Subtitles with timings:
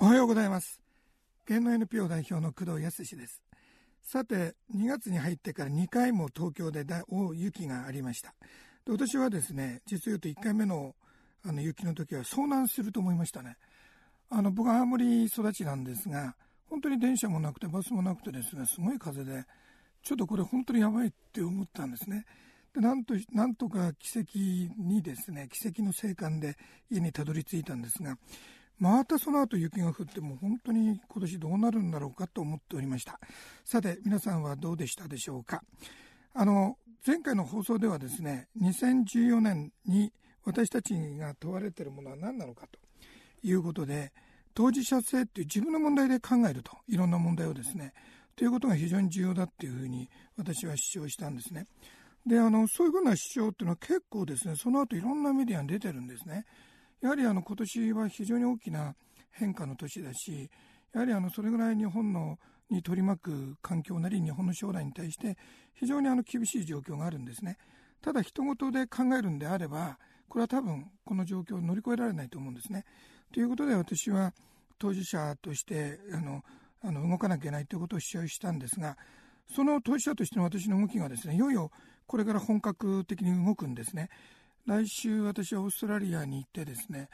[0.00, 0.80] おはようございます。
[1.46, 3.40] 芸能 NPO 代表の工藤康です。
[4.02, 8.34] さて2月に入ってから2回も東京で大雪がありました。
[8.84, 10.96] で私はですね実を言うと1回目の
[11.44, 13.56] あの雪の時は遭難すると思いましたね。
[14.30, 16.34] あの僕は青森育ちなんですが
[16.68, 19.44] 本当に電車もなくてバスもなくてですねすごい風で
[20.02, 22.26] ちょっとこれ本当にやばいって思ったんですね。
[22.74, 24.28] でなんとなんとか奇跡
[24.76, 26.56] にですね奇跡の生還で
[26.90, 28.18] 家にたどり着いたんですが
[28.78, 33.18] またその後雪が降っても本当に今年どうなるんだろうかと思っておりました。
[33.64, 35.62] さて皆さんはどうでしたでしょうか。
[36.34, 36.76] あの
[37.06, 40.12] 前回の放送ではですね2014年に
[40.44, 42.78] 私たちが問われているものは何なのかと
[43.46, 44.12] いうことで
[44.54, 47.92] 当事者性っていう自分の問題で考えるといろんな問題をですね
[48.36, 51.66] ということが非常に重要だっていうふうに私は主張したんですね。
[52.26, 56.46] であのそういうふうな主張っていうのは結構ですねその後いろんなメディアに出てるんですね。
[57.04, 58.94] やはりあの今年は非常に大きな
[59.30, 60.50] 変化の年だし
[60.94, 62.38] やはりあのそれぐらい日本の
[62.70, 65.36] に取り巻く環境なり日本の将来に対して
[65.74, 67.58] 非常にあの厳しい状況があるんですね。
[68.00, 69.98] ただ人事で考えるんであれば
[70.30, 72.86] これは多分この状況を乗り越えられないと思うんですね。
[73.34, 74.32] ということで私は
[74.78, 76.42] 当事者としてあの
[76.82, 78.96] あの動かなきゃいけないということを主張したんですが
[79.54, 81.70] その当事者としての私の動きがですねいよいよ
[82.06, 84.08] これから本格的に動くんですね。
[84.66, 87.08] 来週私はオーストラリアに行ってですね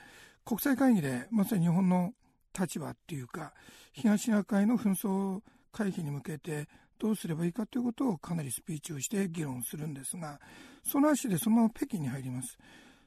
[0.44, 2.12] 国際会議でまさに日本の
[2.58, 3.52] 立場っていうか
[3.92, 5.40] 東シナ海の紛争
[5.72, 10.38] 回避に向けてどうすればいいかということをかなりスピーチをして議論するんですが
[10.84, 12.58] その足でそのまま北京に入ります。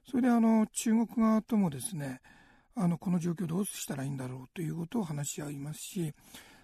[0.09, 2.19] それであの中国側ともですね
[2.75, 6.13] あのこの状況どうしたらいいんだろうということを話し合いますし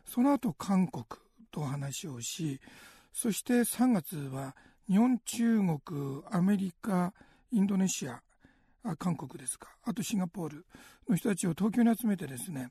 [0.06, 1.06] その後韓国
[1.52, 2.60] と話をし
[3.14, 4.56] そして3月は
[4.90, 7.14] 日本中国アメリカ
[7.52, 8.22] インドネシア
[8.98, 10.66] 韓国ですかあとシンガポール
[11.08, 12.70] の人たちを東京に集めてですね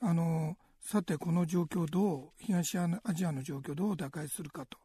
[0.00, 4.78] あのさてこの状況どう東アジアの状況どう打開するかと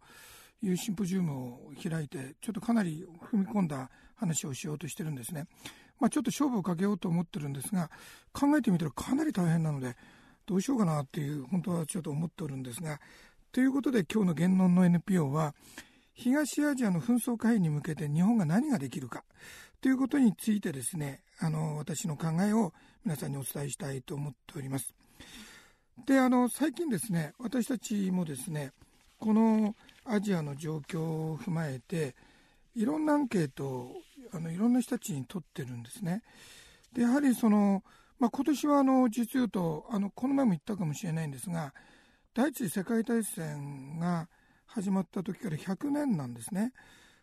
[0.61, 5.45] いうシンポジウムを開いてちょっとかなり踏み込んだ話をしようとしてるんですね。
[5.99, 7.89] まあ、ちょっと勝負をかけようと思ってるんですが
[8.31, 9.97] 考えてみたらかなり大変なので
[10.45, 12.99] どうしようかなっていう本当はちょっと思っておるんですが
[13.51, 15.53] ということで今日の言論の NPO は
[16.19, 19.23] 東アジアの紛争回避に向けて日本が何ができるか
[19.79, 22.73] ということについてですねあの私の考えを
[23.05, 24.93] 皆さんにお伝えしたいと思っております。
[26.05, 28.73] であの最近ですね私たちもですね
[29.17, 32.15] このアジアの状況を踏まえて
[32.75, 33.95] いろんなアンケートを
[34.33, 36.21] あのいろんな人たちに取ってるんですね。
[36.91, 37.81] でやはりその、
[38.19, 41.73] まあ、今年はあの実言うとあのこの前も言ったかもしれないんですが
[42.33, 44.27] 第一次世界大戦が
[44.71, 46.73] 始まった時から100年なんですね。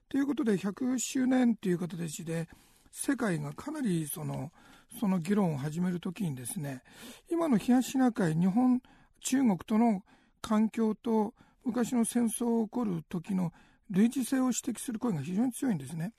[0.08, 2.48] ということで100周年という形で
[2.90, 4.50] 世界がかなりその
[4.98, 6.82] その議論を始める時にですね
[7.30, 8.80] 今の東シナ海日本
[9.20, 10.02] 中国との
[10.40, 11.34] 環境と
[11.64, 13.52] 昔の戦争が起こる時の
[13.90, 16.12] 類似性を指摘する声が非常に強いんですね。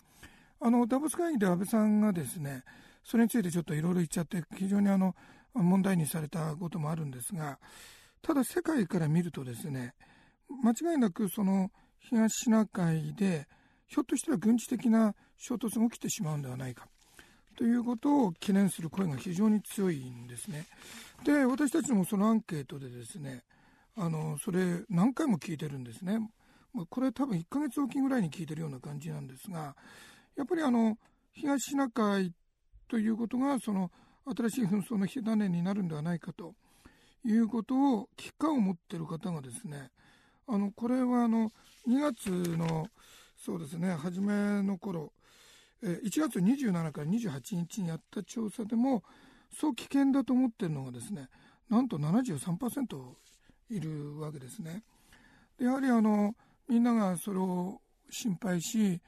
[0.59, 2.64] あのダボス会議で安倍さんがですね
[3.04, 5.16] それについてちょっといろいろ言っちゃって非常にあの
[5.54, 7.59] 問題にされたこともあるんですが
[8.22, 9.94] ただ世界から見るとですね
[10.50, 13.47] 間違いなくその東シナ海で
[13.88, 16.88] ひょっとしたら軍事的な衝突が起きてしまうんではないか
[17.58, 20.68] ということを懸念する声が非常に強いんですね。
[21.24, 23.44] で私たちもそのアンケートでですね
[23.96, 26.19] あのそれ何回も聞いてるんですね。
[26.90, 29.75] これ多分1ヶ月おきぐらいに聞いてるような感じなんですが
[30.35, 30.97] やっぱりあの
[31.34, 32.34] 東シナ海
[32.88, 33.90] ということがその
[34.35, 36.53] 新しい紛争の火種になるんではないかと
[37.25, 39.90] いうことを危機感を持ってる方がですね
[40.47, 41.52] あのこれはあの
[41.88, 42.88] 2月の
[43.38, 45.12] そうですね初めの頃
[45.84, 49.03] え1月27から28日にやった調査でも
[49.52, 51.30] そう危険だと思ってるのがですね
[51.69, 53.16] なんと73%
[53.69, 54.84] いるわけですね。
[55.59, 56.34] やはりあの
[56.69, 59.02] みんながそれを心配し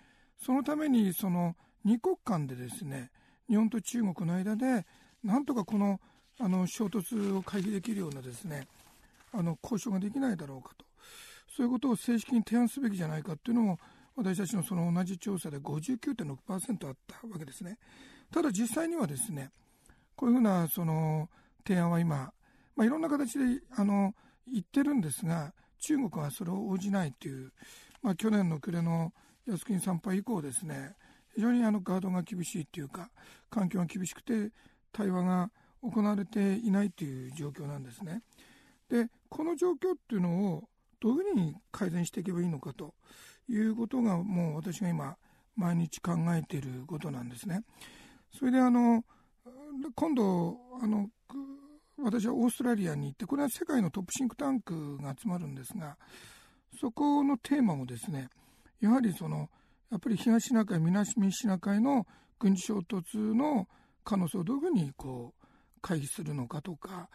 [0.43, 3.11] そのためにその2国間でですね
[3.47, 4.85] 日本と中国の間で
[5.23, 5.99] なんとかこの
[6.39, 8.67] あの衝突を回避できるようなですね
[9.33, 10.85] あの交渉ができないだろうかと
[11.55, 13.79] そういうことを正式に提案すべきじゃないかっていうのも
[14.15, 17.77] 私たちのその同じ調査で59.6%あったわけですね。
[18.31, 19.49] ただ実際にはですね
[20.15, 21.29] こういうふうなその
[21.65, 22.31] 提案は今、
[22.75, 24.13] まあ、いろんな形であの
[24.51, 27.51] 言ってるんですが中国はそれを応じないという、
[28.01, 29.13] まあ、去年の暮れの
[29.47, 30.95] 靖国参拝以降ですね
[31.35, 33.09] 非常にあのガードが厳しいというか
[33.49, 34.51] 環境が厳しくて
[34.91, 35.51] 対話が
[35.81, 38.21] 行われていないという状況なんですね。
[38.89, 40.63] でこの状況っていうのを
[40.99, 42.93] どういうふうに改善していけばいいのかと
[43.47, 45.17] いうことがもう私が今
[45.55, 47.63] 毎日考えていることなんですね。
[48.37, 49.03] それであの
[49.95, 51.09] 今度あの
[52.01, 55.97] 私はオーストラリアに行ってこれは世界のトップシンクタンクが集まるんですが
[56.79, 58.29] そこのテーマもですね
[58.79, 59.49] やはりその
[59.91, 62.05] やっぱり東シナ海南シナ海の
[62.37, 63.67] 軍事衝突の
[64.03, 65.45] 可能性をどういうふうにこう
[65.81, 67.09] 回避するのかとか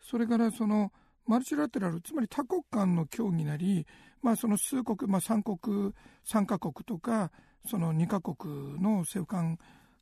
[0.00, 0.92] それからその
[1.30, 3.86] マルチラテラルつまり多国間の協議なり、
[4.20, 5.92] まあ、その数国、まあ、3国
[6.26, 7.30] 3カ国とか
[7.70, 9.56] その2カ国の政府間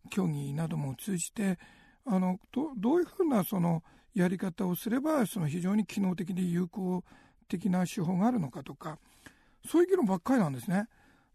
[0.08, 1.58] 協議なども通じて
[2.06, 3.82] あのどどういうふうなその
[4.14, 7.04] やり方をすればその非常に機能的で有効
[7.46, 8.98] 的な手法があるのかとか
[9.70, 10.86] そういう議論ばっかりなんですね。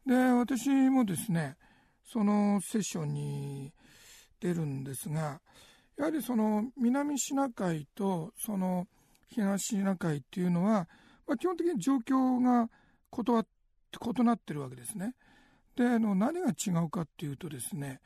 [0.07, 1.55] で私もですね
[2.03, 3.73] そのセッションに
[4.39, 5.39] 出るんですが
[5.99, 8.87] やはりその南シナ海とその
[9.33, 10.87] 東シナ海っていうのは、
[11.27, 12.69] まあ、基本的に状況が
[13.15, 15.15] 異なってるわけですね。
[15.75, 17.99] であの何が違うかっていうとですね、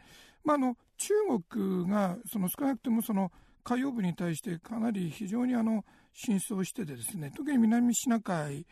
[0.43, 1.13] まあ、の中
[1.49, 3.31] 国がその少なくともその
[3.63, 5.83] 海洋部に対してかなり非常にあの
[6.13, 8.65] 進出をしててですね特に南シナ海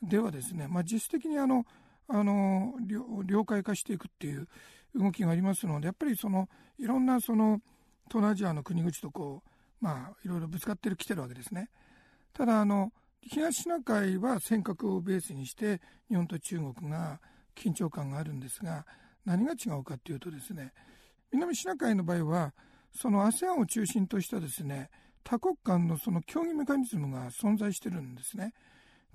[0.00, 1.64] ではですね、まあ、実質的にあの
[2.08, 2.74] あの
[3.24, 4.46] 領海化していくっていう
[4.94, 6.48] 動きがありますのでやっぱりその
[6.78, 7.60] いろんなその
[8.08, 11.68] 東南アジアの国々とこうまあいろいろぶつかってきてるわけですね。
[12.36, 12.92] ただあの
[13.22, 15.80] 東シナ海は尖閣をベースにして
[16.10, 17.18] 日本と中国が
[17.56, 18.84] 緊張感があるんですが
[19.24, 20.74] 何が違うかというとですね
[21.32, 22.52] 南シナ海の場合は
[22.94, 24.90] その ASEAN を中心としたですね
[25.24, 28.52] 多国間のその協議メカニズムが存在してるんですね。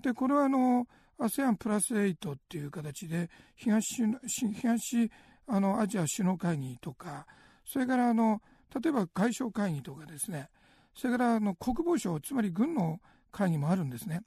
[0.01, 0.87] でこれはあの
[1.19, 4.03] ASEAN プラス8っていう形で東
[4.51, 5.11] 東
[5.47, 7.27] あのアジア首脳会議とか
[7.65, 8.41] それからあの
[8.81, 10.49] 例えば外相会議とかですね
[10.95, 12.99] それからあの国防省つまり軍の
[13.31, 14.21] 会議もあるんですね。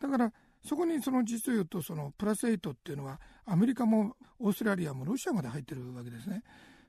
[0.00, 0.32] だから
[0.64, 6.42] そこにその実を言うとそのプラス8っていうのはアメリカもオーストラリアもロシアまで入ってるわけですね。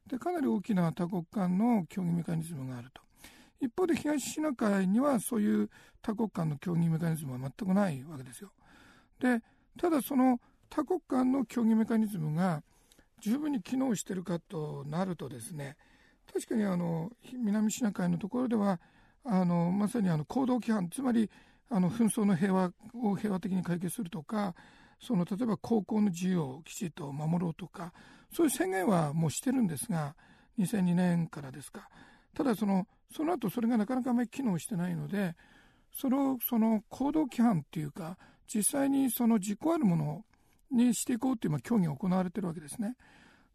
[0.08, 3.02] でかなり大きな多国間の協議メカニズムがあると。
[3.60, 5.70] 一方で東シナ海にはそういう
[6.02, 8.52] 多国間の協議メカニズムは全くないわけですよ。
[9.20, 9.42] で
[9.80, 12.64] ただその多国間の協議メカニズムが
[13.20, 15.76] 十分に機能しているかとなるとですね
[16.32, 18.80] 確かにあの南シナ海のところでは
[19.30, 21.30] あのまさにあの行動規範つまり
[21.70, 24.56] あの紛争の平和を平和的に解決するとか
[25.00, 27.94] その例えば航行の自由をきちっと守ろうとか
[28.34, 30.16] そういう宣言はもうしてるんですが
[30.60, 31.90] 2002年からですか
[32.34, 35.36] ただそのその後それがなかなかあまり機能してないので
[35.94, 38.18] そのその行動規範っていうか
[38.54, 40.26] 実際にその実行あるもの
[40.72, 42.96] にしていこうっていう、協議が行われているわけですね。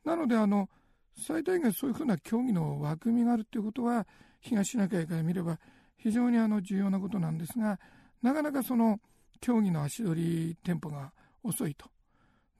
[0.04, 0.68] なのであの
[1.16, 4.06] 最大限そういうふうな協議の枠組みがあるということは
[4.42, 5.58] 東シナ海から見れば
[5.96, 7.78] 非常にあの重要なことなんですが
[8.22, 9.00] なかなかその
[9.40, 11.12] 協議の足取りテンポが
[11.42, 11.86] 遅いと。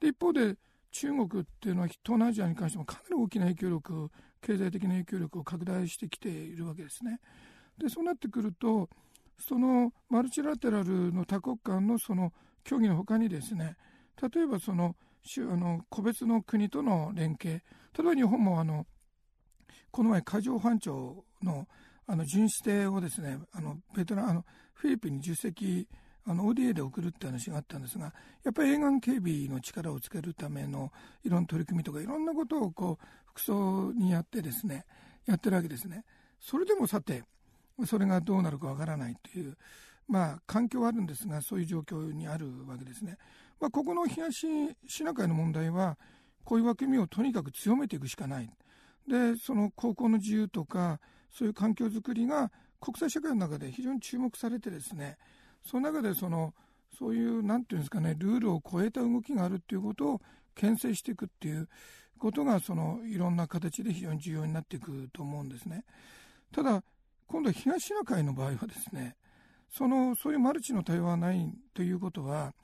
[0.00, 0.56] で一方で
[0.90, 7.20] 中国っていうのは東南アジアに関してもかなり大きな影響力経済的な影響力を拡大してきているわけですね。
[7.78, 8.88] でそうなってくると
[9.38, 12.32] そのマルチラテラルの多国間のその
[12.64, 13.76] 協議のほかにですね
[14.20, 14.94] 例えばその
[15.38, 17.62] あの個別の国との連携
[17.96, 18.86] 例えば日本もあの
[19.92, 21.68] この前海上保安庁の
[22.06, 24.44] あの巡視艇をですねあのベトナあの
[24.74, 25.86] フィリピンに10隻
[26.26, 28.12] あの ODA で送るって話があったんですが
[28.42, 30.90] やっぱり沿岸警備の力をつけるための
[31.24, 34.84] いろんな取り組みとかいろんなことをこう服装にやってですね
[35.26, 36.04] やってるわけですね。
[36.40, 37.22] それでもさて
[37.86, 39.56] それがどうなるかわからないという、
[40.08, 43.16] まあ、環境はあるんですがそういう状況にあるわけですね。
[43.60, 44.46] まあ、ここの東
[44.86, 45.96] シナ海の問題は
[46.44, 48.50] こういう枠組みをとにかく強めていくしかない。
[49.12, 50.98] でその航行の自由とか
[51.30, 52.50] そういう環境づくりが
[52.80, 55.18] 国際社会の中で非常に注目されてですね
[55.66, 56.54] その中でその
[56.98, 60.20] そういうなんていうんですかねルールを超えた動きがあるっていうことを
[60.54, 61.68] 牽制していくっていう
[62.18, 65.84] ことがそのいろんな形で非常に重要になっていくと思うんですね。
[66.50, 66.82] ただ
[67.26, 69.16] 今度は東シナ海の場合はですね
[69.70, 72.54] そのそういうマルチの対話はないということは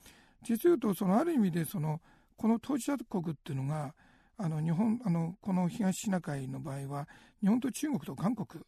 [0.43, 2.00] 実を言うとそのある意味でその
[2.38, 3.93] この当事者国っていうのが
[4.38, 7.09] あの日本あのこの東シナ海の場合は
[7.40, 8.64] 日本と中国と韓国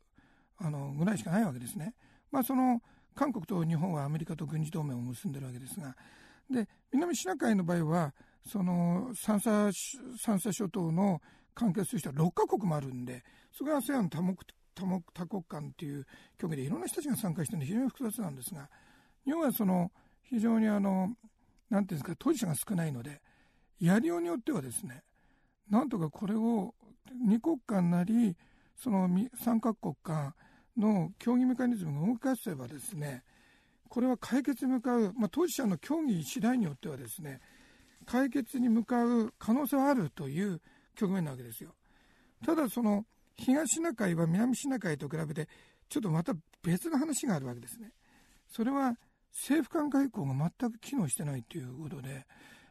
[0.59, 1.95] あのぐらいしかないわけですね。
[2.31, 2.83] まあ、その
[3.15, 5.97] 韓国と日本はアメリカと軍事同盟を結んでるわけですが
[6.49, 8.15] で南シナ海の場合は
[8.47, 9.73] その三叉
[10.19, 11.21] 三叉諸島の
[11.55, 13.23] 関係する人は6カ国もあるんで
[13.53, 14.37] それが ASEAN 多目
[14.75, 16.07] 多目多国間っていう
[16.39, 18.69] 競技でいろんな人たちが参加してるので非常に複雑なんですが
[19.25, 19.91] 日本はその
[20.23, 21.11] 非常にあの
[21.69, 23.21] なんていうんですか当事者が少ないので
[23.81, 25.03] やりようによってはですね
[25.71, 26.75] なんとかこれを
[27.27, 28.37] 2国間なり
[28.77, 30.35] その3カ国間
[30.77, 33.23] の協議メカニズムが動かせばですね
[33.89, 37.41] これは解決に向かう、まあ、当事者の協議次第によってはですね
[38.07, 40.61] 解決に向かう可能性はあるという
[40.95, 41.75] 局面なわけですよ。
[42.45, 43.05] ただその
[43.37, 45.49] 東シナ海は南シナ海と比べて
[45.89, 47.91] ちょっとまた別の話があるわけですね。
[48.49, 48.95] それは
[49.33, 52.27] 政府間外交が全く機能してないということで、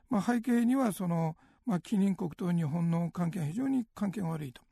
[0.09, 1.35] まあ、背景にはその、
[1.69, 4.63] まあ、近隣国と日本の関係が非常に関係が悪いと。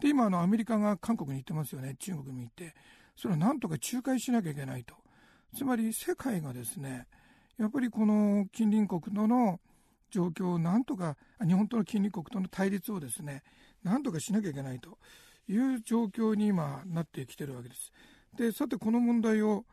[0.00, 2.74] で今あのアメリカが韓国に行ってますよね中国に行って
[3.16, 4.94] それはなんとか仲介しなきゃいけないと
[5.56, 7.06] つまり世界がですね
[7.58, 9.60] やっぱりこの近隣国との
[10.10, 13.42] 状況をなんとか日本との近隣国との対立をですね
[13.82, 14.98] なんとかしなきゃいけないと
[15.48, 17.92] いう状況に今なってきてるわけです。
[18.36, 19.64] でさてこの問題を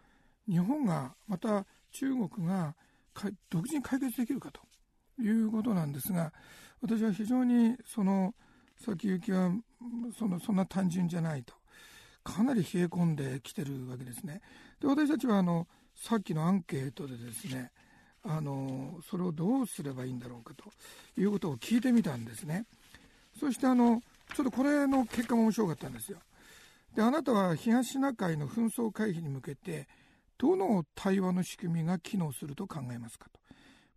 [0.47, 2.75] 日本がまた中国が
[3.49, 4.61] 独自に解決できるかと
[5.21, 6.31] いうことなんですが
[6.81, 8.33] 私は非常にその
[8.83, 9.51] 先行きは
[10.17, 11.53] そのそんな単純じゃないと
[12.23, 14.41] かなり冷え込んできてるわけですね。
[14.79, 17.71] で私たちはあのさっきのアンケートでですね
[18.23, 20.65] あのそれをどうすればいいんだろうかと
[21.19, 22.65] いうことを聞いてみたんですね。
[23.39, 24.01] そしてあの
[24.35, 26.19] ちょっとこれの結果も面白かったんですよ。
[26.95, 29.87] であなたは東シナ海の紛争回避に向けて
[30.37, 33.39] どの対話の仕組みが機能すると考えますかと、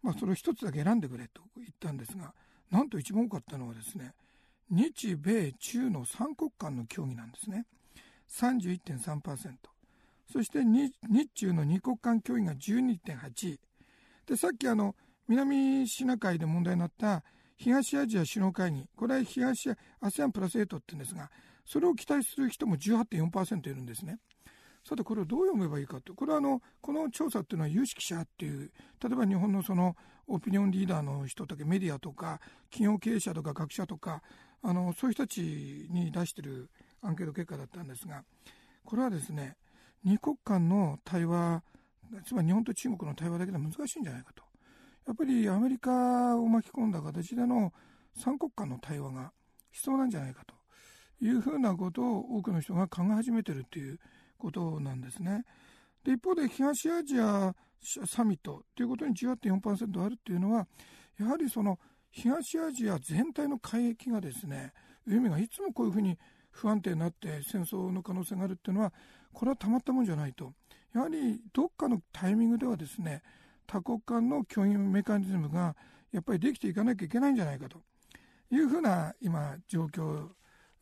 [0.03, 2.33] まあ、それを一つだけ選んでくれと言ったんですが
[2.71, 4.13] なんと一番多かったのはですね
[4.71, 7.67] 日米中の3国間の協議なんですね。
[8.31, 9.53] 31.3%
[10.33, 10.93] そして日
[11.35, 13.59] 中の2国間協議が12.8
[14.27, 14.97] でさっきあの
[15.29, 17.23] 南シナ海で問題になった
[17.57, 18.89] 東アジア首脳会議。
[18.97, 21.31] これは東 ASEAN プラス8って言うんですが
[21.65, 24.19] それを期待する人も18.4%いるんですね。
[24.85, 26.15] さてこれをどう読めばいいかと。
[26.15, 28.71] これはあのこの調査っていうのは有識者っていう
[29.03, 34.23] 例えば日本のそのオピニオンリーダーの人とかメディアとか企業経営者とか学者とか
[34.63, 36.71] あのそういう人たちに出してる
[37.03, 38.25] アンケート結果だったんですが
[38.85, 39.57] これはですね
[40.07, 41.63] 2国間の対話
[42.27, 44.43] つまり日本と中国の対話だけでは難しいんじゃないかと。
[45.07, 47.73] やっぱりアメリカを巻き込んだ形での
[48.19, 49.33] 3国間の対話が
[49.71, 50.55] 必要なんじゃないかと
[51.25, 53.99] いうふうなことを多くの人が考え始めてるっていう
[54.45, 55.45] ことなんですね。
[56.05, 57.55] で一方で東アジア
[58.07, 60.67] サミットということに18.4%あるっていうのは
[61.19, 61.79] やはりその
[62.11, 64.73] 東アジア全体の海域がですね
[65.07, 66.19] 海がいつもこういうふうに
[66.51, 68.93] 不安定になって戦争の可能性があるっていうのは
[69.33, 70.53] これはたまったもんじゃないと
[70.95, 73.23] やはりどっかのタイミングではですね
[73.67, 75.75] 多国間の協議メカニズムが
[76.13, 77.79] やっぱりできていかなきゃいけないんじゃないかと
[78.51, 80.29] いうふうな今状況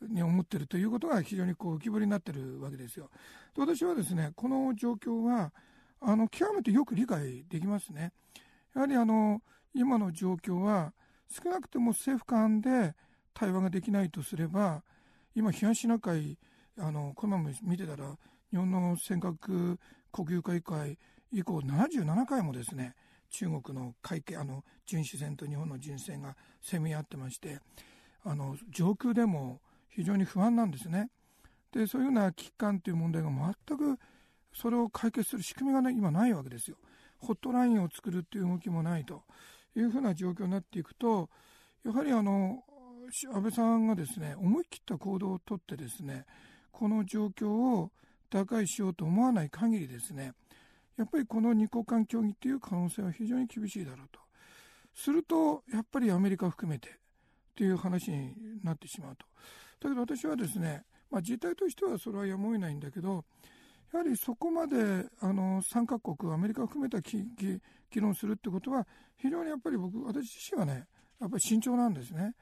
[0.08, 3.10] に思ってるということが非常にこう浮き彫りになってるわけですよ。
[3.54, 5.52] で私はですねこの状況は
[6.00, 8.12] あの極めてよく理解できますね。
[8.74, 9.40] やはりあの
[9.74, 10.92] 今の状況は
[11.28, 12.94] 少なくとも政府間で
[13.34, 14.82] 対話ができないとすれば
[15.34, 16.38] 今東シナ海
[16.78, 18.16] あのこのまま見てたら
[18.50, 19.78] 日本の尖閣
[20.12, 20.98] 国有化以外
[21.32, 22.94] 以降77回もですね
[23.30, 27.60] 中国の海警あの巡視船と日本の巡視船がせめ合ってまして
[28.24, 29.60] あの上空でも
[29.94, 31.10] 非常に不安なんですね。
[31.72, 33.98] でそういうような危機感という問題が全く
[34.52, 36.76] それを解決する仕組みが、ね、今ないわけですよ。
[37.18, 39.22] ホットラインを作るっていう動きもないと
[39.76, 41.30] いうふうな状況になっていくと
[41.84, 42.62] やはりあの
[43.32, 46.24] 安倍さんがですね思い切った行動をとってですね
[46.72, 47.90] この状況を
[48.30, 50.32] 打開しようと思わない限りですね
[50.96, 54.18] やっぱりこの二国間協議っていう可能性は非常に厳しいだろうと
[54.94, 56.92] するとやっぱりアメリカ含めてっ
[57.54, 59.26] ていう話になってしまうと
[59.82, 63.24] だけど私はですね、まあ、事態としてはそれはやむを得ないんだけど
[63.92, 64.76] やはりそこまで
[65.20, 67.60] あの3カ国アメリカを含めた議
[67.96, 68.86] 論するってことは
[69.16, 70.86] 非常にやっぱり僕私自身はね
[71.20, 72.34] やっぱり慎重なんですね。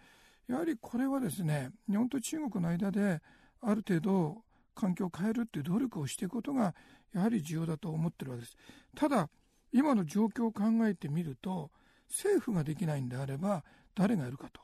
[0.49, 3.21] やはりこれはですね日本と中国の間で
[3.61, 4.43] ある程度
[4.75, 6.75] 環境を変えるっていう努力をしていくことが
[7.13, 8.57] やはり重要だと思ってるわけです。
[8.97, 9.29] ただ
[9.73, 11.71] 今の状況を考えてみると
[12.09, 14.61] 政府ができないんであれば誰がやるかと。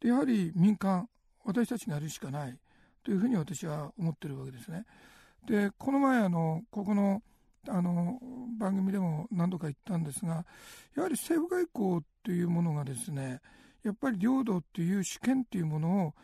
[0.00, 1.08] でやはり民間
[1.48, 2.58] 私たちがやるしかない
[3.02, 4.84] というふうに私は思ってるわけですね。
[5.46, 7.22] でこの前あのここの
[7.66, 8.18] あの
[8.58, 10.44] 番組でも何度か言ったんですが
[10.94, 13.40] やはり政府外交というものがですね
[13.82, 16.14] やっぱり領土っていう主権っていうものを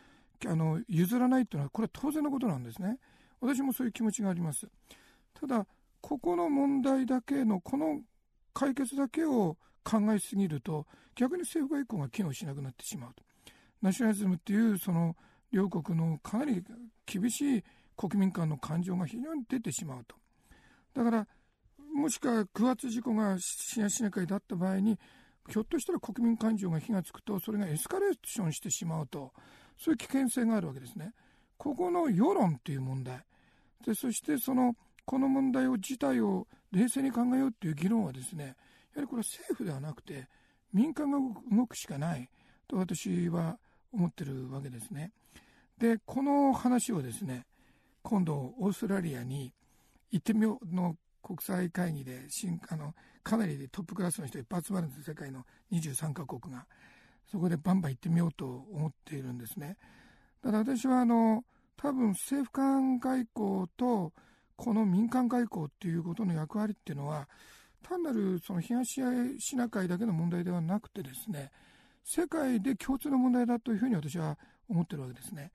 [0.47, 2.99] あの譲らないというのはこれは当然のことなんですね。
[3.41, 4.67] 私もそういう気持ちがあります。
[5.33, 5.65] ただ
[6.01, 8.01] ここの問題だけのこの
[8.53, 13.23] 解決だけを考えすぎると逆に政府外交が機能しなくなってしまうと。
[13.85, 15.15] ナショナリズムっていうその
[15.51, 16.63] 両国のかなり
[17.05, 17.63] 厳しい
[17.95, 20.15] 国民間の感情が非常に出てしまうと。
[20.93, 21.27] だから
[21.93, 24.99] もしくは9月事故が東シナ海だった場合に
[25.49, 29.31] ひょっとしたら国民感情が火がつくとそれがエスカレーションしてしまうと。
[29.77, 31.13] そういう危険性があるわけですね。
[31.57, 33.23] ここの世論っていう問題。
[33.85, 34.75] でそしてその
[35.05, 38.55] この問題を自体を冷静に考えようっていう議論はですね
[38.95, 40.27] やはりこれは政府ではなくて
[40.73, 41.19] 民間が
[41.51, 42.27] 動くしかない。
[42.67, 43.59] と私は
[43.95, 45.11] 思ってるわけですね。
[45.77, 47.45] でこの話をですね
[48.03, 49.53] 今度オーストラリアに
[50.11, 56.65] 行ってみようの国際会議で新あのかなりトップクラスの人いっぱい集まるんです世界の23カ国が。
[57.31, 59.77] そこでバンバン行ってみようと思っているんですね。
[60.43, 61.43] ただ私はあの
[61.75, 64.13] 多分政府間外交と
[64.55, 67.27] この民間外交っていうことの役割っていうのは
[67.81, 69.01] 単なるその東
[69.39, 71.51] シナ海だけの問題ではなくてですね
[72.05, 74.37] 世界で共通の問題だというふうに私は
[74.69, 75.51] 思ってるわけですね。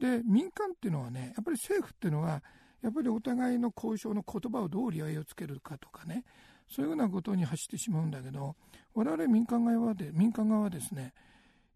[0.00, 2.42] で民間っていうのはねやっぱり政府っていうのは
[2.82, 6.24] やっぱりお互いの交渉の言葉をどう利合をつけるかとかね
[6.68, 8.56] そういうようなことに走ってしまうんだけど
[8.94, 11.14] 我々民間側で民間側はですね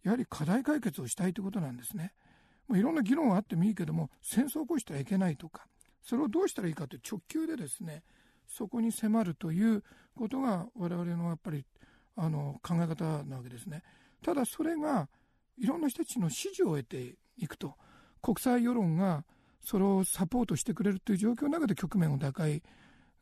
[0.03, 2.13] やはり課題解決をしたいということなんですね。
[2.67, 5.69] まあ、いろんな議論はあってもいいけども戦争を起こしてはいけないとか
[6.03, 8.03] それをどうしたらいいかという直球でですね
[8.49, 9.85] そこに迫るという
[10.17, 11.65] ことが我々のやっぱり
[12.17, 13.83] あの考え方なわけですね。
[14.23, 15.09] ただそれが
[15.59, 17.75] いろんな人たちの支持を得ていくと
[18.23, 19.25] 国際世論が
[19.63, 22.63] それをサポートしてくれるという状況の中で局面を打開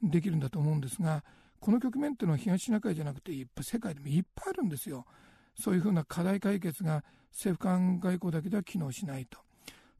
[0.02, 1.24] できるんだと思うんですが
[1.60, 3.32] この局面っていうのは東シナ海じゃなくて
[3.62, 5.06] 世界でもいっぱいあるんですよ。
[5.58, 9.38] そういうふうな課題解決が政府間外交だけでは機能しないと。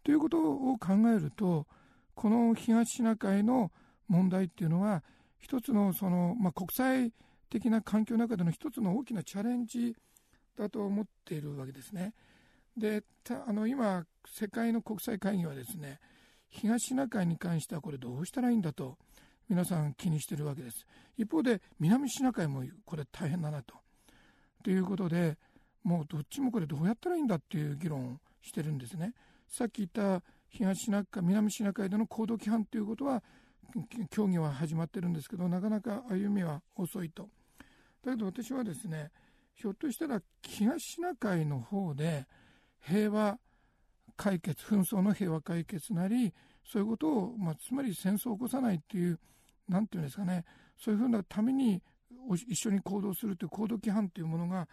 [0.02, 1.66] ということを考えると
[2.14, 3.72] この東シナ海の
[4.08, 5.02] 問題っていうのは
[5.40, 7.12] 一つのその、まあ、国際
[7.48, 9.96] 的な環境の中での一つの大きなチャレンジ
[10.56, 12.14] だと思っているわけですね。
[12.76, 13.02] で
[13.46, 16.00] あの今世界の国際会議はですね
[16.48, 18.96] 東シナ海に関してはこれどうしたらいいんだと
[19.48, 20.86] 皆さん気にしてるわけです。
[21.16, 23.74] 一方で南シナ海もこれ大変だなと。
[24.62, 25.36] ということで
[25.82, 29.14] もうどっちもこれどうやったらいいんだっていう議論をしてるんですね。
[29.48, 33.22] さっき言った東シナ海南シナ海での行動規範ということは
[34.10, 37.28] 協議は始まってるんですけどなかなか歩みは遅いと。
[38.02, 39.10] だけど私はですね
[39.54, 42.26] ひょっとしたら東シナ海の方で
[42.80, 43.38] 平和
[44.16, 46.32] 解決紛争の平和解決なり
[46.64, 49.18] そういうことを、まあ、つまり戦争を起こさないっていう
[49.68, 50.44] 何て言うんですかね
[50.78, 51.82] そういうふうなために
[52.48, 54.66] 一緒に行動するという行動規範というものが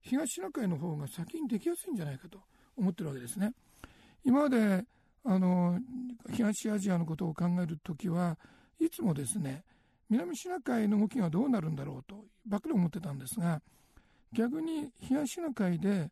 [0.00, 2.38] 東シナ海の方が先にできやすいんじゃないかと
[2.76, 3.52] 思ってるわけですね。
[4.24, 4.84] 今まで
[5.24, 5.78] あの
[6.32, 8.36] 東アジアのことを考える時は
[8.78, 9.64] いつもですね
[10.10, 13.62] 南シナ海の動きがどうなるんだろうとばっかり思ってたんですが
[14.34, 16.10] 逆に東シナ海で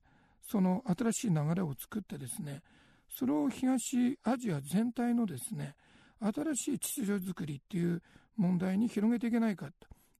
[0.49, 2.63] その新しい流れを作ってですね
[3.09, 5.75] それを東アジア全体のですね
[6.21, 8.01] 新しい秩序づくりっていう
[8.37, 9.69] 問題に広げていけないか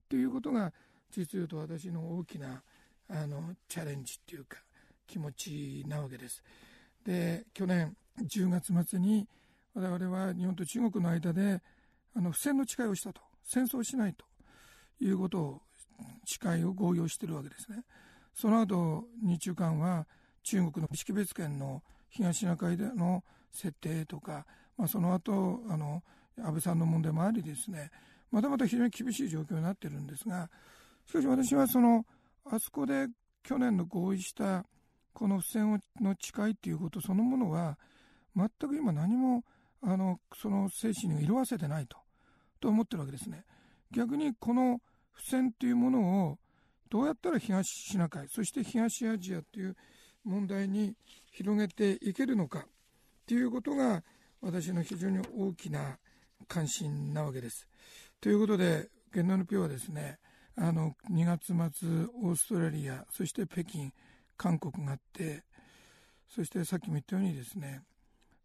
[0.09, 0.71] ということが
[1.11, 2.61] 実言うと私の大きな
[3.09, 4.57] あのチャレンジっていうか
[5.07, 6.43] 気持ちなわけです。
[7.05, 9.27] で去年10月末に
[9.73, 11.61] 我々は日本と中国の間で
[12.15, 14.25] あの不戦の誓いをしたと戦争しないと
[15.03, 15.61] いうことを
[16.25, 17.83] 誓いを合意しているわけですね。
[18.33, 20.07] その後日中間は
[20.43, 24.45] 中国の識別圏の東シナ海での設定とか、
[24.77, 26.03] まあ、その後あの
[26.37, 27.91] 安倍さんの問題もありですね
[28.31, 30.49] またまた非常に厳しい状況になってるんですが
[31.05, 32.05] しかし私はその
[32.45, 33.07] あそこで
[33.43, 34.65] 去年の合意した
[35.13, 37.77] この不戦の誓いということそのものは
[38.35, 39.43] 全く今何も
[39.83, 41.97] あのその精神に色あせてないと
[42.59, 43.43] と思ってるわけですね。
[43.91, 44.79] 逆にこの
[45.13, 46.37] 不戦というものを
[46.89, 49.75] どうやったら東シナ海そして東アジアという
[50.23, 50.95] 問題に
[51.31, 52.65] 広げていけるのか
[53.27, 54.03] ということが
[54.41, 55.97] 私の非常に大きな
[56.47, 57.67] 関心なわけです。
[58.19, 60.19] ということで現代のピオはですね
[60.55, 61.55] あの2月末
[62.21, 63.91] オーストラリアそして北京
[64.37, 65.43] 韓国があって
[66.29, 67.81] そしてさっきも言ったようにですね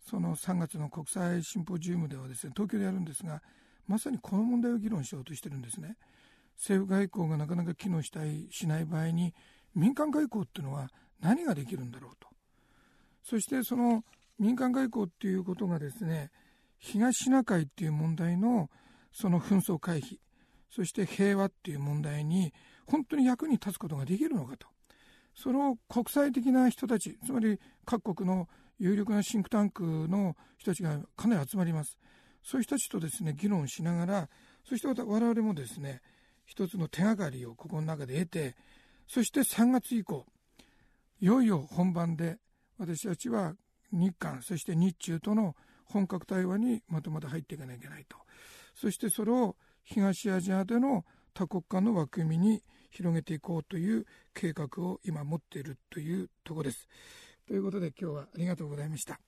[0.09, 3.43] その3月の国際シンポジウムではですね東京でやるんですが
[3.87, 5.97] まさにこの問題を議論しようとしてるんですね
[6.59, 9.33] 政府外交がなかなか機能したいしない場合に
[9.75, 10.89] 民間外交っていうのは
[11.21, 12.29] 何ができるんだろうと。
[13.23, 14.05] そしてその
[14.39, 16.31] 民間外交っていうことがですね
[16.79, 18.71] 東シナ海っていう問題の
[19.13, 20.19] その紛争回避
[20.71, 22.53] そして平和っていう問題に
[22.87, 24.67] 本当に役に立つことができるのかと。
[25.35, 28.49] その国際的な人たちつまり各国の
[28.81, 31.99] 有力なシンクタンクの人たちがかなり集まります。
[32.43, 34.29] そういう人たちとですね議論しながら
[34.65, 36.01] そして我々もですね
[36.49, 38.57] 一つの手がかりをここの中で得て
[39.07, 40.27] そして3月以降
[41.21, 42.39] いよいよ本番で
[42.79, 43.55] 私たちは
[43.93, 48.17] 日韓そして日中との本格対話にまとまって入っていかなきゃいけないと
[48.75, 56.89] そしてそれを東アジアでの多国間の枠組みに広げていこうという計画を今持っているというところです。
[57.47, 59.28] ということで今日はありがとうございました。